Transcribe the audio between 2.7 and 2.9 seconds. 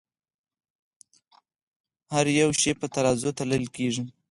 پۀ